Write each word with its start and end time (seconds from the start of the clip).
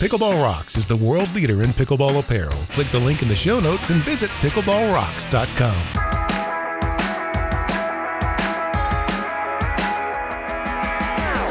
Pickleball 0.00 0.42
Rocks 0.42 0.78
is 0.78 0.86
the 0.86 0.96
world 0.96 1.30
leader 1.34 1.62
in 1.62 1.72
pickleball 1.72 2.18
apparel. 2.18 2.56
Click 2.70 2.90
the 2.90 2.98
link 2.98 3.20
in 3.20 3.28
the 3.28 3.36
show 3.36 3.60
notes 3.60 3.90
and 3.90 4.02
visit 4.02 4.30
pickleballrocks.com. 4.40 5.76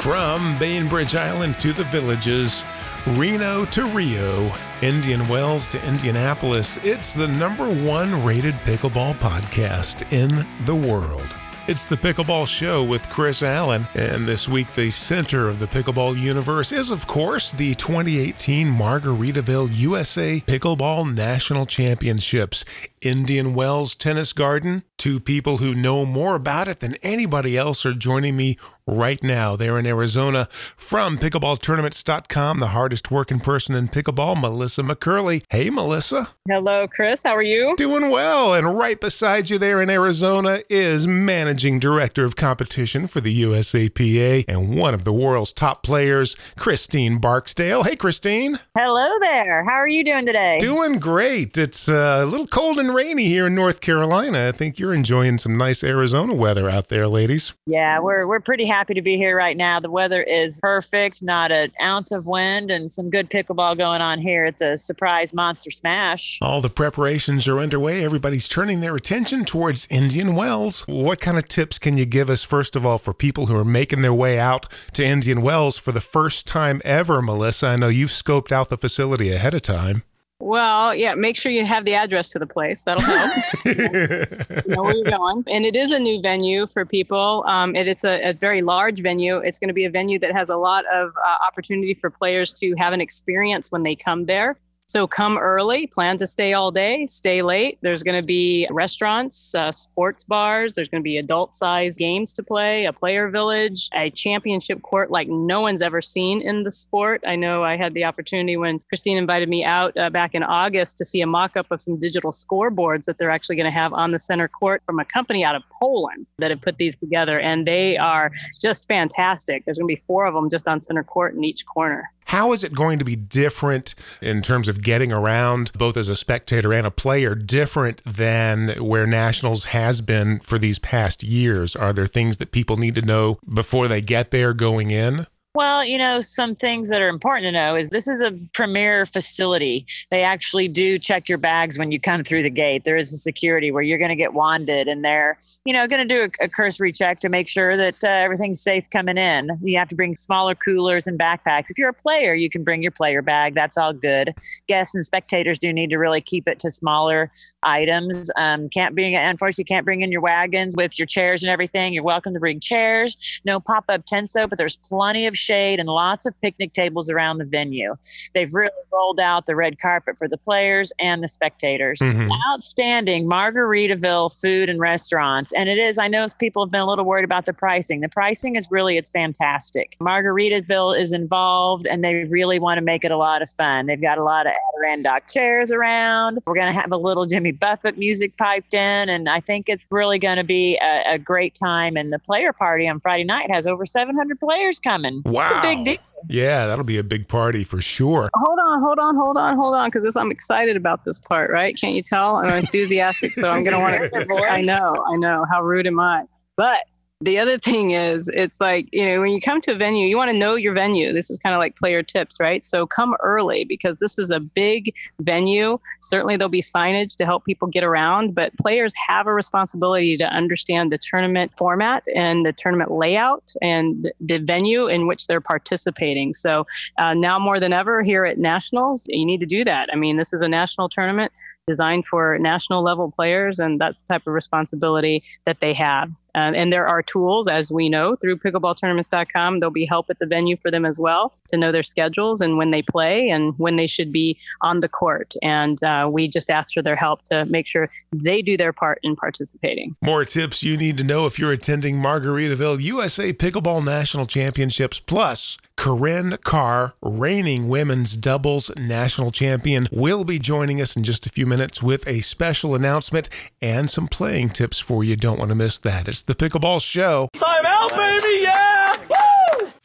From 0.02 0.58
Bainbridge 0.58 1.16
Island 1.16 1.60
to 1.60 1.74
the 1.74 1.84
villages, 1.84 2.66
Reno 3.10 3.66
to 3.66 3.86
Rio, 3.86 4.52
Indian 4.82 5.28
Wells 5.28 5.68
to 5.68 5.88
Indianapolis, 5.88 6.84
it's 6.84 7.14
the 7.14 7.28
number 7.28 7.68
one 7.86 8.26
rated 8.26 8.56
pickleball 8.66 9.14
podcast 9.18 10.12
in 10.12 10.44
the 10.66 10.74
world. 10.74 11.36
It's 11.70 11.86
the 11.86 11.98
Pickleball 11.98 12.48
Show 12.48 12.84
with 12.84 13.08
Chris 13.12 13.44
Allen, 13.44 13.86
and 13.94 14.28
this 14.28 14.50
week 14.50 14.74
the 14.74 14.90
center 14.90 15.48
of 15.48 15.60
the 15.60 15.68
pickleball 15.68 16.20
universe 16.20 16.72
is, 16.72 16.90
of 16.90 17.06
course, 17.06 17.52
the 17.52 17.76
2018 17.76 18.66
Margaritaville 18.66 19.70
USA 19.74 20.40
Pickleball 20.48 21.14
National 21.14 21.68
Championships. 21.68 22.66
Indian 23.02 23.54
Wells 23.54 23.94
Tennis 23.94 24.34
Garden. 24.34 24.82
Two 25.00 25.22
people 25.22 25.58
who 25.58 25.74
know 25.74 26.06
more 26.06 26.36
about 26.36 26.68
it 26.68 26.82
than 26.82 26.96
anybody 26.96 27.56
else 27.56 27.86
are 27.86 27.94
joining 27.94 28.36
me 28.36 28.58
right 28.86 29.24
now. 29.24 29.56
They're 29.56 29.80
in 29.80 29.86
Arizona 29.86 30.48
from 30.52 31.18
pickleballtournaments.com, 31.18 32.60
the 32.60 32.68
hardest 32.68 33.10
working 33.10 33.40
person 33.40 33.76
in 33.76 33.88
pickleball, 33.88 34.40
Melissa 34.42 34.82
McCurley. 34.82 35.44
Hey, 35.50 35.70
Melissa. 35.70 36.28
Hello, 36.50 36.86
Chris. 36.88 37.24
How 37.24 37.36
are 37.36 37.42
you? 37.42 37.76
Doing 37.78 38.10
well. 38.10 38.54
And 38.54 38.78
right 38.78 39.00
beside 39.00 39.50
you 39.50 39.58
there 39.58 39.82
in 39.82 39.90
Arizona 39.90 40.60
is 40.70 41.08
managing 41.08 41.80
director 41.80 42.26
of 42.26 42.36
competition 42.36 43.08
for 43.08 43.22
the 43.22 43.44
USAPA 43.44 44.44
and 44.50 44.76
one 44.76 44.94
of 44.94 45.06
the 45.06 45.14
world's 45.14 45.54
top 45.54 45.82
players, 45.82 46.36
Christine 46.58 47.20
Barksdale. 47.20 47.84
Hey, 47.84 47.96
Christine. 47.96 48.58
Hello 48.76 49.08
there. 49.22 49.64
How 49.64 49.76
are 49.76 49.88
you 49.88 50.04
doing 50.04 50.26
today? 50.26 50.58
Doing 50.60 51.00
great. 51.00 51.58
It's 51.58 51.88
uh, 51.88 52.20
a 52.22 52.26
little 52.26 52.48
cold 52.48 52.80
and 52.80 52.94
rainy 52.94 53.28
here 53.28 53.48
in 53.48 53.56
North 53.56 53.80
Carolina. 53.80 54.48
I 54.48 54.52
think 54.52 54.80
you're 54.80 54.89
enjoying 54.94 55.38
some 55.38 55.58
nice 55.58 55.84
Arizona 55.84 56.34
weather 56.34 56.70
out 56.70 56.90
there, 56.90 57.08
ladies. 57.08 57.54
Yeah, 57.66 58.00
we're 58.00 58.28
we're 58.28 58.40
pretty 58.40 58.66
happy 58.66 58.94
to 58.94 59.02
be 59.02 59.18
here 59.18 59.36
right 59.36 59.58
now. 59.58 59.80
The 59.80 59.90
weather 59.90 60.22
is 60.24 60.60
perfect, 60.62 61.22
not 61.22 61.52
an 61.52 61.72
ounce 61.82 62.12
of 62.12 62.26
wind, 62.26 62.72
and 62.72 62.92
some 62.92 63.10
good 63.10 63.30
pickleball 63.30 63.78
going 63.78 64.02
on 64.02 64.20
here 64.20 64.46
at 64.46 64.58
the 64.58 64.78
Surprise 64.78 65.34
Monster 65.34 65.72
Smash. 65.72 66.40
All 66.42 66.62
the 66.62 66.70
preparations 66.70 67.48
are 67.48 67.60
underway. 67.60 68.04
Everybody's 68.04 68.48
turning 68.48 68.82
their 68.82 68.96
attention 68.96 69.46
towards 69.46 69.88
Indian 69.90 70.36
Wells. 70.36 70.84
What 70.88 71.22
kind 71.22 71.38
of 71.38 71.48
tips 71.48 71.80
can 71.80 71.98
you 71.98 72.06
give 72.06 72.30
us, 72.30 72.44
first 72.44 72.76
of 72.76 72.86
all, 72.86 72.98
for 72.98 73.14
people 73.14 73.48
who 73.48 73.56
are 73.56 73.66
making 73.66 74.02
their 74.02 74.14
way 74.14 74.40
out 74.40 74.68
to 74.94 75.06
Indian 75.06 75.42
Wells 75.42 75.78
for 75.78 75.92
the 75.92 76.02
first 76.02 76.48
time 76.48 76.82
ever, 76.84 77.22
Melissa? 77.22 77.68
I 77.68 77.76
know 77.76 77.88
you've 77.88 78.10
scoped 78.10 78.52
out 78.52 78.70
the 78.70 78.78
facility 78.78 79.32
ahead 79.32 79.54
of 79.54 79.62
time. 79.62 80.04
Well, 80.42 80.96
yeah, 80.96 81.16
make 81.16 81.36
sure 81.36 81.52
you 81.52 81.66
have 81.66 81.84
the 81.84 81.96
address 81.96 82.30
to 82.30 82.40
the 82.40 82.48
place. 82.48 82.86
That'll 82.86 83.04
help. 83.04 83.32
know 84.68 84.84
where 84.84 84.96
you're 84.96 85.18
going. 85.18 85.44
And 85.48 85.66
it 85.66 85.76
is 85.76 85.92
a 85.92 86.00
new 86.00 86.22
venue 86.22 86.66
for 86.66 86.86
people. 86.86 87.44
Um, 87.46 87.76
and 87.76 87.90
it's 87.90 88.06
a, 88.06 88.30
a, 88.30 88.34
very 88.34 88.62
large 88.62 89.02
venue. 89.02 89.38
It's 89.38 89.60
going 89.60 89.68
to 89.68 89.74
be 89.74 89.84
a 89.84 89.90
venue 89.90 90.18
that 90.20 90.32
has 90.32 90.48
a 90.48 90.56
lot 90.56 90.86
of 90.94 91.12
uh, 91.18 91.36
opportunity 91.46 91.94
for 91.94 92.10
players 92.10 92.54
to 92.54 92.74
have 92.78 92.94
an 92.94 93.02
experience 93.02 93.70
when 93.70 93.84
they 93.84 93.96
come 93.96 94.28
there. 94.28 94.58
So 94.90 95.06
come 95.06 95.38
early, 95.38 95.86
plan 95.86 96.18
to 96.18 96.26
stay 96.26 96.54
all 96.54 96.72
day, 96.72 97.06
stay 97.06 97.44
late. 97.44 97.78
There's 97.84 98.02
going 98.02 98.20
to 98.20 98.26
be 98.26 98.68
restaurants, 98.72 99.54
uh, 99.54 99.72
sports 99.72 100.24
bars. 100.24 100.74
There's 100.74 100.90
going 100.90 101.04
to 101.04 101.08
be 101.08 101.18
adult 101.18 101.54
size 101.54 101.96
games 101.96 102.34
to 102.34 102.42
play, 102.42 102.86
a 102.86 102.92
player 102.92 103.30
village, 103.30 103.88
a 103.94 104.10
championship 104.10 104.82
court 104.82 105.12
like 105.12 105.28
no 105.28 105.62
one's 105.62 105.84
ever 105.84 106.02
seen 106.02 106.42
in 106.42 106.64
the 106.64 106.72
sport. 106.72 107.22
I 107.24 107.36
know 107.36 107.64
I 107.64 107.78
had 107.78 107.94
the 107.94 108.04
opportunity 108.04 108.58
when 108.58 108.80
Christine 108.90 109.18
invited 109.18 109.48
me 109.48 109.64
out 109.64 109.96
uh, 109.96 110.10
back 110.10 110.34
in 110.34 110.42
August 110.42 110.98
to 110.98 111.06
see 111.06 111.22
a 111.22 111.28
mock 111.28 111.56
up 111.56 111.70
of 111.70 111.84
some 111.84 112.00
digital 112.00 112.32
scoreboards 112.32 113.06
that 113.06 113.20
they're 113.20 113.30
actually 113.30 113.58
going 113.58 113.72
to 113.72 113.78
have 113.78 113.94
on 113.94 114.10
the 114.10 114.18
center 114.18 114.48
court 114.48 114.82
from 114.88 115.00
a 115.00 115.06
company 115.06 115.44
out 115.44 115.54
of 115.54 115.62
Poland 115.80 116.26
that 116.40 116.50
have 116.50 116.62
put 116.62 116.78
these 116.78 116.96
together. 116.96 117.40
And 117.40 117.68
they 117.68 117.96
are 117.98 118.32
just 118.60 118.88
fantastic. 118.88 119.66
There's 119.66 119.78
going 119.78 119.88
to 119.88 119.96
be 119.96 120.02
four 120.08 120.26
of 120.26 120.34
them 120.34 120.50
just 120.50 120.68
on 120.68 120.82
center 120.82 121.04
court 121.04 121.36
in 121.36 121.44
each 121.44 121.64
corner. 121.68 122.10
How 122.30 122.54
is 122.54 122.64
it 122.64 122.74
going 122.74 123.00
to 123.00 123.06
be 123.06 123.16
different 123.16 123.96
in 124.22 124.44
terms 124.44 124.68
of 124.68 124.79
getting 124.82 125.12
around, 125.12 125.72
both 125.74 125.98
as 125.98 126.10
a 126.10 126.16
spectator 126.16 126.74
and 126.74 126.88
a 126.88 126.92
player, 126.92 127.36
different 127.36 128.04
than 128.04 128.70
where 128.84 129.06
Nationals 129.06 129.66
has 129.66 130.02
been 130.02 130.40
for 130.40 130.58
these 130.58 130.80
past 130.80 131.24
years? 131.24 131.76
Are 131.76 131.94
there 131.94 132.08
things 132.08 132.38
that 132.38 132.52
people 132.52 132.78
need 132.78 132.96
to 132.96 133.02
know 133.02 133.40
before 133.52 133.88
they 133.88 134.02
get 134.02 134.32
there 134.32 134.54
going 134.54 134.92
in? 134.92 135.26
Well, 135.60 135.84
you 135.84 135.98
know, 135.98 136.22
some 136.22 136.56
things 136.56 136.88
that 136.88 137.02
are 137.02 137.10
important 137.10 137.44
to 137.44 137.52
know 137.52 137.76
is 137.76 137.90
this 137.90 138.08
is 138.08 138.22
a 138.22 138.32
premier 138.54 139.06
facility. 139.06 139.86
They 140.10 140.24
actually 140.24 140.70
do 140.70 140.98
check 140.98 141.28
your 141.28 141.38
bags 141.38 141.78
when 141.78 141.92
you 141.92 142.00
come 142.00 142.24
through 142.24 142.44
the 142.44 142.50
gate. 142.50 142.86
There 142.86 142.96
is 142.96 143.12
a 143.12 143.18
security 143.18 143.70
where 143.70 143.84
you're 143.84 143.98
going 143.98 144.08
to 144.08 144.16
get 144.16 144.34
wanded, 144.34 144.88
and 144.88 145.04
they're, 145.04 145.38
you 145.66 145.74
know, 145.74 145.86
going 145.86 146.08
to 146.08 146.08
do 146.08 146.22
a, 146.22 146.46
a, 146.46 146.48
cursory 146.48 146.94
check 146.94 147.20
to 147.20 147.28
make 147.28 147.50
sure 147.50 147.76
that 147.76 147.96
uh, 148.06 148.08
everything's 148.08 148.62
safe 148.62 148.90
coming 148.90 149.18
in. 149.18 149.50
You 149.62 149.78
have 149.78 149.90
to 149.90 149.98
bring 149.98 150.16
smaller 150.16 150.56
coolers 150.56 151.08
and 151.08 151.20
backpacks. 151.20 151.70
If 151.70 151.78
you're 151.78 151.90
a 151.90 151.94
player, 151.94 152.34
you 152.34 152.50
can 152.50 152.64
bring 152.64 152.82
your 152.82 152.94
player 152.94 153.22
bag. 153.22 153.54
That's 153.54 153.78
all 153.78 153.92
good. 153.92 154.34
Guests 154.70 154.96
and 154.96 155.06
spectators 155.06 155.60
do 155.60 155.74
need 155.74 155.90
to 155.90 155.98
really 155.98 156.22
keep 156.22 156.48
it 156.48 156.60
to 156.60 156.72
smaller 156.72 157.34
items. 157.64 158.32
Um, 158.38 158.70
can't 158.70 158.96
bring, 158.96 159.14
unfortunately, 159.14 159.64
you 159.64 159.76
can't 159.76 159.84
bring 159.84 160.04
in 160.04 160.12
your 160.14 160.22
wagons 160.22 160.74
with 160.78 160.98
your 160.98 161.06
chairs 161.06 161.44
and 161.44 161.50
everything. 161.50 161.94
You're 161.94 162.04
welcome 162.04 162.34
to 162.34 162.40
bring 162.40 162.62
chairs. 162.62 163.42
No 163.44 163.60
pop 163.60 163.84
up 163.90 164.06
tent 164.06 164.30
but 164.34 164.58
there's 164.58 164.78
plenty 164.78 165.28
of 165.28 165.36
shade 165.50 165.80
and 165.80 165.90
lots 165.90 166.26
of 166.26 166.40
picnic 166.42 166.74
tables 166.74 167.10
around 167.10 167.40
the 167.40 167.46
venue. 167.46 167.96
They've 168.34 168.54
really 168.54 168.70
rolled 168.94 169.20
out 169.20 169.48
the 169.48 169.56
red 169.56 169.80
carpet 169.80 170.18
for 170.18 170.28
the 170.28 170.38
players 170.38 170.92
and 171.00 171.24
the 171.24 171.28
spectators. 171.28 172.00
Mm-hmm. 172.00 172.30
Outstanding 172.52 173.28
Margaritaville 173.28 174.40
food 174.40 174.70
and 174.70 174.80
restaurants. 174.80 175.52
And 175.54 175.68
it 175.68 175.78
is, 175.78 175.98
I 175.98 176.08
know 176.08 176.28
people 176.40 176.64
have 176.64 176.72
been 176.72 176.82
a 176.82 176.88
little 176.88 177.06
worried 177.06 177.26
about 177.26 177.46
the 177.46 177.54
pricing. 177.54 178.02
The 178.02 178.10
pricing 178.10 178.56
is 178.56 178.68
really, 178.70 178.98
it's 178.98 179.10
fantastic. 179.10 179.98
Margaritaville 180.00 180.98
is 180.98 181.14
involved 181.14 181.88
and 181.88 182.04
they 182.04 182.26
really 182.26 182.60
want 182.60 182.78
to 182.78 182.84
make 182.84 183.04
it 183.04 183.12
a 183.12 183.18
lot 183.18 183.42
of 183.42 183.50
fun. 183.50 183.88
They've 183.88 184.02
got 184.02 184.18
a 184.18 184.24
lot 184.24 184.46
of 184.46 184.54
Adirondack 184.78 185.28
chairs 185.30 185.72
around. 185.72 186.40
We're 186.46 186.56
going 186.56 186.72
to 186.72 186.80
have 186.80 186.92
a 186.92 186.98
little 186.98 187.26
Jimmy 187.26 187.54
Buffett 187.54 187.98
music 187.98 188.38
piped 188.38 188.74
in. 188.74 189.10
And 189.10 189.28
I 189.28 189.40
think 189.40 189.70
it's 189.70 189.88
really 189.90 190.20
going 190.20 190.38
to 190.38 190.44
be 190.44 190.78
a, 190.82 191.14
a 191.16 191.18
great 191.18 191.56
time. 191.56 191.98
And 191.98 192.14
the 192.14 192.20
player 192.20 192.54
party 192.54 192.88
on 192.88 193.00
Friday 193.00 193.24
night 193.24 193.50
has 193.50 193.66
over 193.66 193.86
700 193.86 194.40
players 194.40 194.80
coming. 194.80 195.24
Wow. 195.30 195.44
It's 195.44 195.52
a 195.52 195.62
big 195.62 195.86
deal. 195.86 195.98
Yeah, 196.28 196.68
that'll 196.68 196.84
be 196.84 196.98
a 196.98 197.04
big 197.04 197.28
party 197.28 197.64
for 197.64 197.80
sure. 197.82 198.30
Hold 198.36 198.60
on, 198.60 198.82
hold 198.82 199.00
on, 199.00 199.16
hold 199.16 199.38
on, 199.38 199.56
hold 199.56 199.74
on, 199.76 199.90
because 199.90 200.16
I'm 200.16 200.32
excited 200.32 200.76
about 200.76 201.06
this 201.06 201.18
part, 201.18 201.50
right? 201.50 201.78
Can't 201.80 201.94
you 201.94 202.02
tell? 202.02 202.38
I'm 202.38 202.60
enthusiastic, 202.60 203.32
so 203.32 203.50
I'm 203.50 203.64
gonna 203.64 203.80
want 203.80 203.96
to. 203.96 204.46
I 204.50 204.62
know, 204.62 205.06
I 205.08 205.16
know. 205.16 205.46
How 205.50 205.62
rude 205.62 205.88
am 205.88 206.00
I? 206.00 206.26
But 206.58 206.82
the 207.22 207.38
other 207.38 207.58
thing 207.58 207.92
is 207.92 208.30
it's 208.34 208.62
like 208.62 208.88
you 208.94 209.06
know 209.06 209.20
when 209.20 209.32
you 209.32 209.42
come 209.42 209.60
to 209.60 209.72
a 209.72 209.76
venue 209.76 210.08
you 210.08 210.16
want 210.16 210.32
to 210.32 210.38
know 210.38 210.56
your 210.56 210.74
venue. 210.74 211.12
This 211.12 211.30
is 211.30 211.38
kind 211.38 211.54
of 211.54 211.60
like 211.60 211.76
player 211.76 212.02
tips 212.02 212.38
right? 212.40 212.64
So 212.64 212.88
come 212.88 213.16
early 213.22 213.66
because 213.66 214.00
this 214.00 214.18
is 214.18 214.32
a 214.32 214.40
big 214.40 214.94
venue. 215.22 215.80
Certainly 216.02 216.38
there'll 216.38 216.50
be 216.50 216.62
signage 216.62 217.16
to 217.18 217.26
help 217.26 217.44
people 217.44 217.68
get 217.68 217.84
around 217.84 218.36
but 218.36 218.56
players 218.58 218.94
have 219.08 219.28
a 219.28 219.34
responsibility 219.34 220.16
to 220.16 220.26
understand 220.26 220.92
the 220.92 220.98
tournament 220.98 221.54
format 221.56 222.06
and 222.16 222.46
the 222.46 222.54
tournament 222.54 222.92
layout 222.92 223.52
and 223.62 224.12
the 224.22 224.38
venue 224.38 224.88
in 224.88 225.06
which 225.06 225.28
they're 225.28 225.42
participating. 225.42 226.32
So 226.32 226.66
uh, 227.00 227.14
now 227.14 227.38
more 227.38 227.60
than 227.60 227.74
ever 227.74 228.02
here 228.02 228.24
at 228.24 228.38
nationals 228.38 229.06
you 229.10 229.26
need 229.26 229.42
to 229.42 229.46
do 229.46 229.66
that. 229.66 229.90
I 229.92 229.98
mean 229.98 230.16
this 230.16 230.32
is 230.32 230.42
a 230.42 230.48
national 230.48 230.88
tournament 230.88 231.34
designed 231.68 232.06
for 232.06 232.40
national 232.40 232.82
level 232.82 233.12
players 233.12 233.60
and 233.60 233.80
that's 233.80 234.00
the 234.00 234.14
type 234.14 234.26
of 234.26 234.34
responsibility 234.34 235.22
that 235.46 235.60
they 235.60 235.74
have 235.74 236.10
um, 236.36 236.54
and 236.56 236.72
there 236.72 236.88
are 236.88 237.02
tools, 237.02 237.48
as 237.48 237.72
we 237.72 237.90
know, 237.90 238.16
through 238.16 238.38
pickleballtournaments.com. 238.38 239.60
There'll 239.60 239.72
be 239.72 239.86
help 239.86 240.10
at 240.10 240.20
the 240.20 240.26
venue 240.26 240.58
for 240.58 240.72
them 240.72 240.86
as 240.86 241.00
well 241.00 241.34
to 241.50 241.58
know 241.58 241.72
their 241.72 241.84
schedules 241.84 242.42
and 242.42 242.58
when 242.58 242.72
they 242.72 242.82
play 242.82 243.30
and 243.30 243.54
when 243.58 243.76
they 243.76 243.88
should 243.88 244.12
be 244.12 244.38
on 244.62 244.80
the 244.80 244.90
court. 244.90 245.34
And 245.42 245.82
uh, 245.84 246.10
we 246.14 246.28
just 246.28 246.50
ask 246.50 246.74
for 246.74 246.82
their 246.82 246.96
help 246.96 247.24
to 247.26 247.46
make 247.50 247.68
sure 247.68 247.88
they 248.14 248.42
do 248.42 248.58
their 248.58 248.74
part 248.74 249.00
in 249.04 249.16
participating. 249.16 249.96
More 250.02 250.26
tips 250.26 250.64
you 250.64 250.78
need 250.78 250.98
to 250.98 251.04
know 251.04 251.26
if 251.26 251.40
you're 251.40 251.52
attending 251.52 251.98
Margaritaville 251.98 252.82
USA 252.82 253.34
Pickleball 253.34 253.84
National 253.84 254.26
Championships 254.26 255.00
Plus. 255.00 255.58
Corrine 255.78 256.44
Carr, 256.44 256.96
reigning 257.02 257.70
women's 257.70 258.18
doubles 258.18 258.70
national 258.78 259.32
champion, 259.32 259.86
will 259.94 260.26
be 260.26 260.38
joining 260.38 260.82
us 260.82 260.98
in 260.98 261.04
just 261.04 261.26
a 261.26 261.30
few 261.30 261.46
minutes 261.46 261.82
with 261.82 262.06
a 262.06 262.20
special 262.20 262.76
announcement 262.76 263.30
and 263.62 263.90
some 263.90 264.08
playing 264.10 264.50
tips 264.50 264.80
for 264.80 265.06
you. 265.06 265.16
Don't 265.16 265.40
want 265.40 265.50
to 265.50 265.56
miss 265.56 265.78
that. 265.80 266.10
It's 266.10 266.19
the 266.24 266.36
Pickleball 266.36 266.82
Show. 266.82 267.30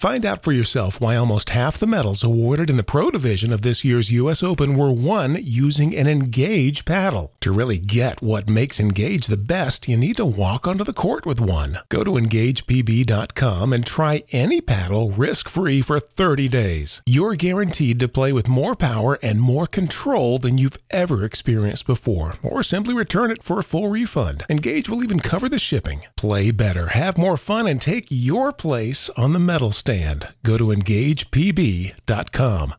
Find 0.04 0.26
out 0.26 0.42
for 0.42 0.52
yourself 0.52 1.00
why 1.00 1.16
almost 1.16 1.48
half 1.48 1.78
the 1.78 1.86
medals 1.86 2.22
awarded 2.22 2.68
in 2.68 2.76
the 2.76 2.82
pro 2.82 3.08
division 3.08 3.54
of 3.54 3.62
this 3.62 3.86
year's 3.86 4.12
U.S. 4.12 4.42
Open 4.42 4.76
were 4.76 4.92
won 4.92 5.38
using 5.40 5.96
an 5.96 6.06
Engage 6.06 6.84
paddle. 6.84 7.32
To 7.40 7.50
really 7.50 7.78
get 7.78 8.20
what 8.20 8.46
makes 8.46 8.78
Engage 8.78 9.28
the 9.28 9.38
best, 9.38 9.88
you 9.88 9.96
need 9.96 10.18
to 10.18 10.26
walk 10.26 10.68
onto 10.68 10.84
the 10.84 10.92
court 10.92 11.24
with 11.24 11.40
one. 11.40 11.78
Go 11.88 12.04
to 12.04 12.10
EngagePB.com 12.10 13.72
and 13.72 13.86
try 13.86 14.24
any 14.30 14.60
paddle 14.60 15.08
risk 15.08 15.48
free 15.48 15.80
for 15.80 15.98
30 15.98 16.48
days. 16.48 17.00
You're 17.06 17.34
guaranteed 17.34 17.98
to 18.00 18.06
play 18.06 18.30
with 18.30 18.46
more 18.46 18.74
power 18.74 19.18
and 19.22 19.40
more 19.40 19.66
control 19.66 20.36
than 20.36 20.58
you've 20.58 20.76
ever 20.90 21.24
experienced 21.24 21.86
before, 21.86 22.34
or 22.42 22.62
simply 22.62 22.92
return 22.92 23.30
it 23.30 23.42
for 23.42 23.58
a 23.58 23.64
full 23.64 23.88
refund. 23.88 24.44
Engage 24.50 24.90
will 24.90 25.02
even 25.02 25.20
cover 25.20 25.48
the 25.48 25.58
shipping. 25.58 26.02
Play 26.14 26.50
better, 26.50 26.88
have 26.88 27.16
more 27.16 27.38
fun, 27.38 27.66
and 27.66 27.80
take 27.80 28.04
your 28.10 28.52
place 28.52 29.08
on 29.16 29.32
the 29.32 29.40
medal 29.40 29.72
stand. 29.72 29.93
Go 30.42 30.58
to 30.58 30.72
EngagePB.com. 30.72 32.74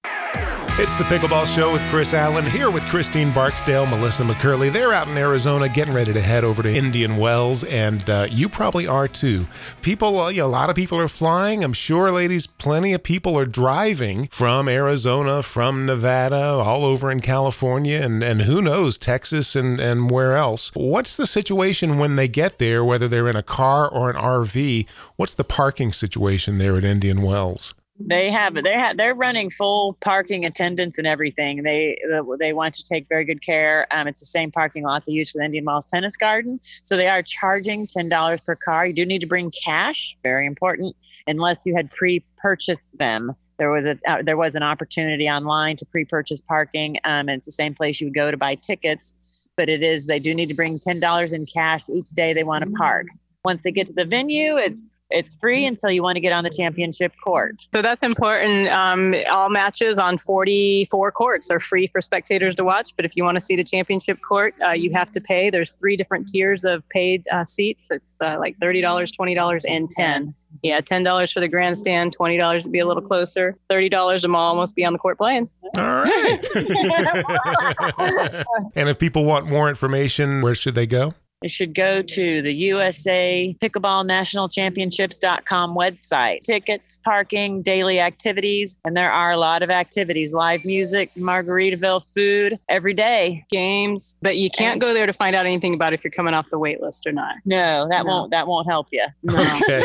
It's 0.77 0.93
the 0.95 1.05
Pickleball 1.05 1.45
Show 1.47 1.71
with 1.71 1.81
Chris 1.83 2.13
Allen 2.13 2.45
here 2.45 2.69
with 2.69 2.83
Christine 2.87 3.31
Barksdale, 3.31 3.85
Melissa 3.85 4.23
McCurley. 4.23 4.69
They're 4.69 4.91
out 4.91 5.07
in 5.07 5.17
Arizona 5.17 5.69
getting 5.69 5.93
ready 5.93 6.11
to 6.11 6.19
head 6.19 6.43
over 6.43 6.61
to 6.61 6.69
Indian 6.69 7.15
Wells, 7.15 7.63
and 7.63 8.09
uh, 8.09 8.27
you 8.29 8.49
probably 8.49 8.85
are 8.85 9.07
too. 9.07 9.47
People, 9.81 10.19
uh, 10.19 10.27
you 10.27 10.41
know, 10.41 10.47
a 10.47 10.49
lot 10.49 10.69
of 10.69 10.75
people 10.75 10.99
are 10.99 11.07
flying. 11.07 11.63
I'm 11.63 11.71
sure, 11.71 12.11
ladies, 12.11 12.45
plenty 12.45 12.91
of 12.91 13.03
people 13.03 13.39
are 13.39 13.45
driving 13.45 14.27
from 14.27 14.67
Arizona, 14.67 15.43
from 15.43 15.85
Nevada, 15.85 16.35
all 16.35 16.83
over 16.83 17.09
in 17.09 17.21
California, 17.21 18.01
and, 18.01 18.21
and 18.21 18.41
who 18.41 18.61
knows, 18.61 18.97
Texas 18.97 19.55
and, 19.55 19.79
and 19.79 20.11
where 20.11 20.35
else. 20.35 20.73
What's 20.73 21.15
the 21.15 21.25
situation 21.25 21.97
when 21.97 22.17
they 22.17 22.27
get 22.27 22.59
there, 22.59 22.83
whether 22.83 23.07
they're 23.07 23.29
in 23.29 23.37
a 23.37 23.43
car 23.43 23.89
or 23.89 24.09
an 24.09 24.17
RV? 24.17 24.89
What's 25.15 25.35
the 25.35 25.45
parking 25.45 25.93
situation 25.93 26.57
there 26.57 26.75
at 26.75 26.83
Indian 26.83 27.21
Wells? 27.21 27.73
They 27.97 28.29
have 28.29 28.55
they 28.55 28.73
have 28.73 28.97
they're 28.97 29.15
running 29.15 29.49
full 29.49 29.93
parking 30.01 30.45
attendance 30.45 30.97
and 30.97 31.07
everything. 31.07 31.63
They 31.63 31.97
they 32.39 32.51
want 32.51 32.73
to 32.75 32.83
take 32.83 33.07
very 33.07 33.23
good 33.23 33.41
care. 33.41 33.87
Um, 33.89 34.05
it's 34.07 34.19
the 34.19 34.25
same 34.25 34.51
parking 34.51 34.83
lot 34.83 35.05
they 35.05 35.13
use 35.13 35.31
for 35.31 35.37
the 35.37 35.45
Indian 35.45 35.63
Wells 35.63 35.85
Tennis 35.85 36.17
Garden, 36.17 36.59
so 36.61 36.97
they 36.97 37.07
are 37.07 37.21
charging 37.21 37.85
ten 37.87 38.09
dollars 38.09 38.43
per 38.43 38.57
car. 38.65 38.85
You 38.85 38.93
do 38.93 39.05
need 39.05 39.21
to 39.21 39.27
bring 39.27 39.49
cash, 39.63 40.17
very 40.23 40.45
important, 40.45 40.93
unless 41.25 41.61
you 41.65 41.73
had 41.73 41.89
pre-purchased 41.89 42.97
them. 42.97 43.33
There 43.59 43.71
was 43.71 43.85
a 43.85 43.97
uh, 44.05 44.21
there 44.23 44.35
was 44.35 44.55
an 44.55 44.63
opportunity 44.63 45.29
online 45.29 45.77
to 45.77 45.85
pre-purchase 45.85 46.41
parking, 46.41 46.97
um, 47.05 47.29
and 47.29 47.31
it's 47.31 47.45
the 47.45 47.53
same 47.53 47.73
place 47.73 48.01
you 48.01 48.07
would 48.07 48.13
go 48.13 48.29
to 48.29 48.35
buy 48.35 48.55
tickets. 48.55 49.49
But 49.55 49.69
it 49.69 49.81
is 49.81 50.07
they 50.07 50.19
do 50.19 50.33
need 50.33 50.49
to 50.49 50.55
bring 50.55 50.79
ten 50.85 50.99
dollars 50.99 51.31
in 51.31 51.45
cash 51.45 51.87
each 51.89 52.09
day 52.09 52.33
they 52.33 52.43
want 52.43 52.65
to 52.65 52.71
park. 52.71 53.05
Once 53.45 53.61
they 53.63 53.71
get 53.71 53.87
to 53.87 53.93
the 53.93 54.03
venue, 54.03 54.57
it's 54.57 54.81
it's 55.09 55.35
free 55.35 55.65
until 55.65 55.91
you 55.91 56.01
want 56.01 56.15
to 56.15 56.19
get 56.19 56.33
on 56.33 56.43
the 56.43 56.49
championship 56.49 57.13
court. 57.23 57.67
So 57.73 57.81
that's 57.81 58.03
important. 58.03 58.69
Um, 58.69 59.15
all 59.31 59.49
matches 59.49 59.99
on 59.99 60.17
44 60.17 61.11
courts 61.11 61.51
are 61.51 61.59
free 61.59 61.87
for 61.87 62.01
spectators 62.01 62.55
to 62.55 62.63
watch. 62.63 62.95
But 62.95 63.05
if 63.05 63.15
you 63.15 63.23
want 63.23 63.35
to 63.35 63.41
see 63.41 63.55
the 63.55 63.63
championship 63.63 64.17
court, 64.27 64.53
uh, 64.65 64.71
you 64.71 64.91
have 64.93 65.11
to 65.11 65.21
pay. 65.21 65.49
There's 65.49 65.75
three 65.75 65.95
different 65.95 66.29
tiers 66.29 66.63
of 66.63 66.87
paid 66.89 67.27
uh, 67.31 67.43
seats. 67.43 67.91
It's 67.91 68.19
uh, 68.21 68.37
like 68.39 68.57
$30, 68.59 68.81
$20, 68.81 69.61
and 69.67 69.89
10 69.89 70.35
yeah, 70.63 70.79
ten 70.81 71.03
dollars 71.03 71.31
for 71.31 71.39
the 71.39 71.47
grandstand, 71.47 72.13
twenty 72.13 72.37
dollars 72.37 72.63
to 72.63 72.69
be 72.69 72.79
a 72.79 72.87
little 72.87 73.03
closer, 73.03 73.57
thirty 73.69 73.89
dollars 73.89 74.21
to 74.21 74.33
almost 74.33 74.75
be 74.75 74.85
on 74.85 74.93
the 74.93 74.99
court 74.99 75.17
playing. 75.17 75.49
All 75.75 76.03
right. 76.03 76.37
and 78.75 78.89
if 78.89 78.97
people 78.99 79.25
want 79.25 79.47
more 79.47 79.69
information, 79.69 80.41
where 80.41 80.55
should 80.55 80.75
they 80.75 80.87
go? 80.87 81.13
They 81.41 81.47
should 81.47 81.73
go 81.75 82.01
to 82.01 82.41
the 82.41 82.53
USA 82.53 83.55
Pickleball 83.61 84.05
National 84.05 84.47
Championships.com 84.47 85.75
website. 85.75 86.43
Tickets, 86.43 86.97
parking, 86.97 87.61
daily 87.61 87.99
activities, 87.99 88.79
and 88.85 88.95
there 88.95 89.11
are 89.11 89.31
a 89.31 89.37
lot 89.37 89.61
of 89.61 89.69
activities 89.69 90.33
live 90.33 90.61
music, 90.63 91.09
Margaritaville 91.17 92.01
food 92.13 92.55
every 92.69 92.93
day, 92.93 93.45
games. 93.51 94.17
But 94.21 94.37
you 94.37 94.49
can't 94.49 94.73
and, 94.73 94.81
go 94.81 94.93
there 94.93 95.05
to 95.05 95.13
find 95.13 95.35
out 95.35 95.45
anything 95.45 95.73
about 95.73 95.93
if 95.93 96.03
you're 96.03 96.11
coming 96.11 96.33
off 96.33 96.49
the 96.49 96.59
wait 96.59 96.81
list 96.81 97.05
or 97.05 97.11
not. 97.11 97.35
No, 97.45 97.87
that 97.89 98.05
no. 98.05 98.11
won't 98.11 98.31
that 98.31 98.47
won't 98.47 98.67
help 98.67 98.87
you. 98.91 99.05
No. 99.23 99.35
Okay. 99.65 99.81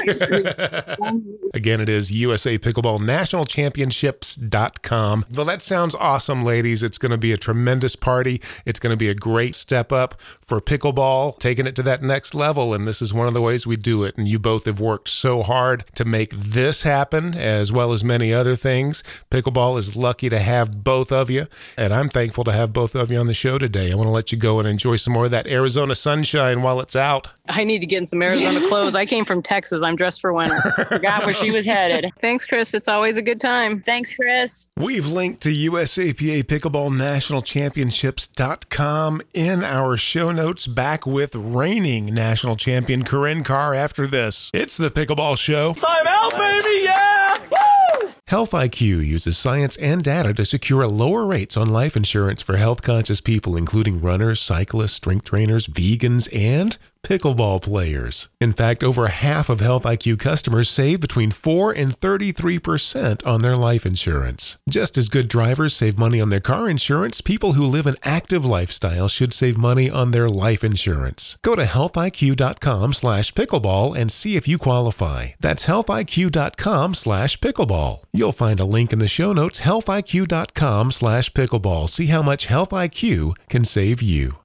Again, 1.54 1.80
it 1.80 1.88
is 1.88 2.12
USA 2.12 2.58
Pickleball 2.58 3.00
National 3.00 3.44
Championships.com. 3.44 5.24
Well, 5.34 5.46
that 5.46 5.62
sounds 5.62 5.94
awesome, 5.94 6.44
ladies. 6.44 6.82
It's 6.82 6.98
going 6.98 7.10
to 7.10 7.18
be 7.18 7.32
a 7.32 7.36
tremendous 7.36 7.96
party. 7.96 8.40
It's 8.64 8.78
going 8.78 8.92
to 8.92 8.96
be 8.96 9.08
a 9.08 9.14
great 9.14 9.54
step 9.54 9.90
up 9.92 10.20
for 10.20 10.60
pickleball 10.60 11.38
taking 11.40 11.66
it 11.66 11.74
to 11.76 11.82
that 11.82 12.02
next 12.02 12.34
level. 12.34 12.74
And 12.74 12.86
this 12.86 13.02
is 13.02 13.12
one 13.12 13.26
of 13.26 13.34
the 13.34 13.42
ways 13.42 13.66
we 13.66 13.76
do 13.76 14.04
it. 14.04 14.16
And 14.16 14.28
you 14.28 14.38
both 14.38 14.66
have 14.66 14.80
worked 14.80 15.08
so 15.08 15.42
hard 15.42 15.84
to 15.94 16.04
make 16.04 16.30
this 16.30 16.82
happen, 16.82 17.34
as 17.34 17.72
well 17.72 17.92
as 17.92 18.04
many 18.04 18.32
other 18.32 18.56
things. 18.56 19.02
Pickleball 19.30 19.78
is 19.78 19.96
lucky 19.96 20.28
to 20.28 20.38
have 20.38 20.84
both 20.84 21.10
of 21.10 21.30
you. 21.30 21.46
And 21.76 21.92
I'm 21.92 22.08
thankful 22.08 22.44
to 22.44 22.52
have 22.52 22.72
both 22.72 22.94
of 22.94 23.10
you 23.10 23.18
on 23.18 23.26
the 23.26 23.34
show 23.34 23.58
today. 23.58 23.90
I 23.92 23.96
want 23.96 24.06
to 24.06 24.12
let 24.12 24.32
you 24.32 24.38
go 24.38 24.58
and 24.58 24.68
enjoy 24.68 24.96
some 24.96 25.14
more 25.14 25.24
of 25.24 25.30
that 25.30 25.46
Arizona 25.46 25.94
sunshine 25.94 26.62
while 26.62 26.80
it's 26.80 26.96
out. 26.96 27.30
I 27.48 27.64
need 27.64 27.80
to 27.80 27.86
get 27.86 27.98
in 27.98 28.04
some 28.04 28.22
Arizona 28.22 28.60
clothes. 28.68 28.94
I 28.94 29.06
came 29.06 29.24
from 29.24 29.42
Texas. 29.42 29.82
I'm 29.82 29.96
dressed 29.96 30.20
for 30.20 30.32
winter. 30.32 30.60
Forgot 30.88 31.24
where 31.24 31.34
she 31.34 31.50
was 31.50 31.66
headed. 31.66 32.10
Thanks, 32.20 32.46
Chris. 32.46 32.74
It's 32.74 32.88
always 32.88 33.16
a 33.16 33.22
good 33.22 33.40
time. 33.40 33.82
Thanks, 33.82 34.14
Chris. 34.14 34.70
We've 34.76 35.08
linked 35.08 35.40
to 35.42 35.50
USAPA 35.50 36.44
Pickleball 36.44 36.96
National 36.96 37.42
Championships.com 37.42 39.22
in 39.34 39.64
our 39.64 39.96
show 39.96 40.30
notes 40.32 40.66
back 40.66 41.06
with 41.06 41.29
reigning 41.34 42.14
national 42.14 42.56
champion 42.56 43.04
Corrine 43.04 43.44
Carr 43.44 43.74
after 43.74 44.06
this. 44.06 44.50
It's 44.52 44.76
the 44.76 44.90
Pickleball 44.90 45.38
Show. 45.38 45.74
Time 45.74 46.06
out, 46.06 46.32
baby! 46.32 46.84
Yeah! 46.84 47.38
Woo! 47.50 48.10
Health 48.28 48.52
IQ 48.52 49.06
uses 49.06 49.36
science 49.36 49.76
and 49.76 50.02
data 50.02 50.32
to 50.32 50.44
secure 50.44 50.86
lower 50.86 51.26
rates 51.26 51.56
on 51.56 51.68
life 51.68 51.96
insurance 51.96 52.42
for 52.42 52.56
health 52.56 52.82
conscious 52.82 53.20
people, 53.20 53.56
including 53.56 54.00
runners, 54.00 54.40
cyclists, 54.40 54.92
strength 54.92 55.24
trainers, 55.24 55.66
vegans, 55.66 56.28
and 56.32 56.78
pickleball 57.02 57.62
players. 57.62 58.28
In 58.40 58.52
fact, 58.52 58.84
over 58.84 59.08
half 59.08 59.48
of 59.48 59.60
Health 59.60 59.84
IQ 59.84 60.18
customers 60.18 60.68
save 60.68 61.00
between 61.00 61.30
4 61.30 61.72
and 61.72 61.90
33% 61.90 63.26
on 63.26 63.40
their 63.42 63.56
life 63.56 63.86
insurance. 63.86 64.58
Just 64.68 64.98
as 64.98 65.08
good 65.08 65.28
drivers 65.28 65.74
save 65.74 65.96
money 65.98 66.20
on 66.20 66.30
their 66.30 66.40
car 66.40 66.68
insurance, 66.68 67.20
people 67.20 67.52
who 67.54 67.64
live 67.64 67.86
an 67.86 67.94
active 68.02 68.44
lifestyle 68.44 69.06
should 69.08 69.32
save 69.32 69.56
money 69.56 69.88
on 69.90 70.10
their 70.10 70.28
life 70.28 70.62
insurance. 70.62 71.38
Go 71.42 71.56
to 71.56 71.64
healthiq.com/pickleball 71.64 73.96
and 73.96 74.12
see 74.12 74.36
if 74.36 74.46
you 74.48 74.58
qualify. 74.58 75.28
That's 75.40 75.66
healthiq.com/pickleball. 75.66 78.02
You'll 78.12 78.32
find 78.32 78.60
a 78.60 78.64
link 78.64 78.92
in 78.92 78.98
the 78.98 79.08
show 79.08 79.32
notes 79.32 79.60
healthiq.com/pickleball. 79.60 81.88
See 81.88 82.06
how 82.06 82.22
much 82.22 82.46
Health 82.46 82.70
IQ 82.70 83.34
can 83.48 83.64
save 83.64 84.02
you. 84.02 84.36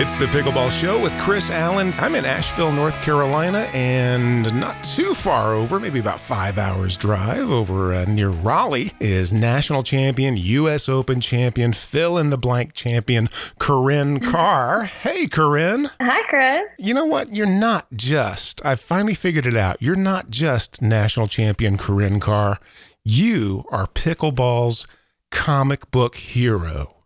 It's 0.00 0.14
the 0.14 0.26
Pickleball 0.26 0.70
Show 0.70 1.02
with 1.02 1.12
Chris 1.18 1.50
Allen. 1.50 1.92
I'm 1.98 2.14
in 2.14 2.24
Asheville, 2.24 2.70
North 2.70 2.94
Carolina, 3.02 3.68
and 3.74 4.44
not 4.60 4.84
too 4.84 5.12
far 5.12 5.54
over, 5.54 5.80
maybe 5.80 5.98
about 5.98 6.20
five 6.20 6.56
hours 6.56 6.96
drive 6.96 7.50
over 7.50 7.92
uh, 7.92 8.04
near 8.04 8.28
Raleigh, 8.28 8.92
is 9.00 9.34
national 9.34 9.82
champion, 9.82 10.36
U.S. 10.36 10.88
Open 10.88 11.20
champion, 11.20 11.72
fill 11.72 12.16
in 12.16 12.30
the 12.30 12.38
blank 12.38 12.74
champion, 12.74 13.26
Corrine 13.58 14.24
Carr. 14.24 14.84
hey, 14.84 15.26
Corrine. 15.26 15.90
Hi, 16.00 16.22
Chris. 16.28 16.72
You 16.78 16.94
know 16.94 17.06
what? 17.06 17.34
You're 17.34 17.46
not 17.46 17.88
just, 17.96 18.64
I 18.64 18.76
finally 18.76 19.14
figured 19.14 19.46
it 19.46 19.56
out. 19.56 19.78
You're 19.82 19.96
not 19.96 20.30
just 20.30 20.80
national 20.80 21.26
champion, 21.26 21.76
Corrine 21.76 22.20
Carr. 22.20 22.58
You 23.02 23.64
are 23.72 23.88
pickleball's 23.88 24.86
comic 25.32 25.90
book 25.90 26.14
hero 26.14 26.97